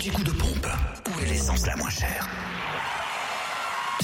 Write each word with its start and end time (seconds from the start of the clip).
L'anti-coup 0.00 0.24
de 0.24 0.30
pompe. 0.30 0.66
Où 1.10 1.20
est 1.20 1.26
l'essence 1.26 1.66
la 1.66 1.76
moins 1.76 1.90
chère 1.90 2.26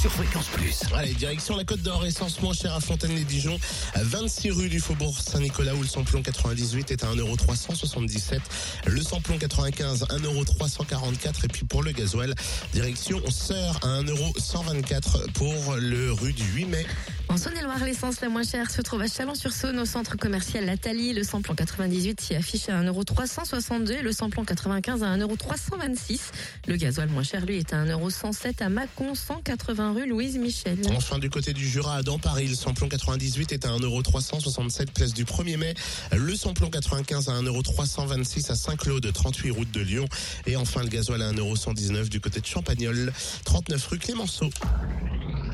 sur 0.00 0.10
Fréquence 0.10 0.46
Plus. 0.46 0.80
Allez, 0.96 1.12
direction 1.12 1.54
la 1.54 1.64
Côte 1.64 1.82
d'Or, 1.82 2.04
essence 2.04 2.40
moins 2.40 2.54
chère 2.54 2.74
à 2.74 2.80
Fontaine-les-Dijon, 2.80 3.56
26 3.94 4.50
rue 4.50 4.68
du 4.68 4.80
Faubourg 4.80 5.16
Saint-Nicolas 5.20 5.74
où 5.74 5.82
le 5.82 5.86
samplon 5.86 6.22
98 6.22 6.90
est 6.90 7.04
à 7.04 7.08
1,377€, 7.08 8.40
le 8.86 9.00
samplon 9.00 9.38
95 9.38 10.06
1,344€ 10.08 11.44
et 11.44 11.48
puis 11.48 11.66
pour 11.66 11.82
le 11.82 11.92
gasoil, 11.92 12.34
direction 12.72 13.20
Sœur 13.30 13.78
à 13.82 14.02
1,124€ 14.02 15.30
pour 15.34 15.76
le 15.76 16.10
rue 16.12 16.32
du 16.32 16.44
8 16.44 16.64
mai. 16.64 16.86
En 17.32 17.38
Saône-et-Loire, 17.38 17.82
l'essence 17.82 18.20
la 18.20 18.28
moins 18.28 18.42
chère 18.42 18.70
se 18.70 18.82
trouve 18.82 19.00
à 19.00 19.06
Chalon-sur-Saône 19.06 19.78
au 19.78 19.86
centre 19.86 20.18
commercial 20.18 20.66
La 20.66 20.74
Le 20.74 21.22
samplon 21.22 21.54
98 21.54 22.20
s'y 22.20 22.34
affiche 22.34 22.68
à 22.68 22.82
1,362€ 22.82 23.90
et 23.90 24.02
le 24.02 24.12
samplon 24.12 24.44
95 24.44 25.02
à 25.02 25.16
1,326€. 25.16 26.20
Le 26.68 26.76
gasoil 26.76 27.08
moins 27.08 27.22
cher, 27.22 27.46
lui, 27.46 27.56
est 27.56 27.72
à 27.72 27.86
1,107€ 27.86 28.62
à 28.62 28.68
Mâcon, 28.68 29.14
180 29.14 29.94
rue 29.94 30.06
Louise 30.06 30.36
Michel. 30.36 30.76
Enfin, 30.94 31.18
du 31.18 31.30
côté 31.30 31.54
du 31.54 31.66
Jura, 31.66 32.02
dans 32.02 32.18
Paris, 32.18 32.48
le 32.48 32.54
samplon 32.54 32.90
98 32.90 33.52
est 33.52 33.64
à 33.64 33.70
1,367€ 33.70 34.92
place 34.92 35.14
du 35.14 35.24
1er 35.24 35.56
mai. 35.56 35.72
Le 36.14 36.36
samplon 36.36 36.68
95 36.68 37.30
à 37.30 37.40
1,326€ 37.40 38.52
à 38.52 38.54
Saint-Claude, 38.56 39.10
38 39.10 39.50
route 39.52 39.70
de 39.70 39.80
Lyon. 39.80 40.04
Et 40.44 40.56
enfin, 40.56 40.82
le 40.82 40.88
gasoil 40.88 41.22
à 41.22 41.32
1,119€ 41.32 42.10
du 42.10 42.20
côté 42.20 42.40
de 42.40 42.46
Champagnol, 42.46 43.10
39 43.46 43.86
rue 43.86 43.98
Clémenceau. 43.98 44.50